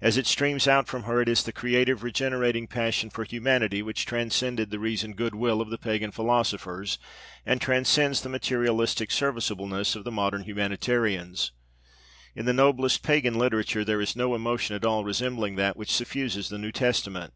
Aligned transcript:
As 0.00 0.16
it 0.16 0.26
streams 0.26 0.66
out 0.66 0.88
from 0.88 1.02
her 1.02 1.20
it 1.20 1.28
is 1.28 1.42
the 1.42 1.52
creative, 1.52 2.02
regenerating 2.02 2.66
passion 2.66 3.10
for 3.10 3.24
humanity 3.24 3.82
which 3.82 4.06
transcended 4.06 4.70
the 4.70 4.78
reasoned 4.78 5.16
good 5.16 5.34
will 5.34 5.60
of 5.60 5.68
the 5.68 5.76
pagan 5.76 6.12
philosophers 6.12 6.98
and 7.44 7.60
transcends 7.60 8.22
the 8.22 8.30
materialistic 8.30 9.10
serviceableness 9.10 9.94
of 9.94 10.04
the 10.04 10.10
modern 10.10 10.44
humanitarians. 10.44 11.52
In 12.34 12.46
the 12.46 12.54
noblest 12.54 13.02
pagan 13.02 13.34
literature 13.34 13.84
there 13.84 14.00
is 14.00 14.16
no 14.16 14.34
emotion 14.34 14.76
at 14.76 14.86
all 14.86 15.04
resembling 15.04 15.56
that 15.56 15.76
which 15.76 15.92
suffuses 15.94 16.48
the 16.48 16.56
New 16.56 16.72
Testament. 16.72 17.34